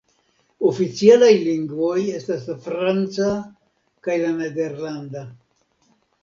[0.69, 3.29] Oficialaj lingvoj estas la franca
[4.09, 5.25] kaj la nederlanda.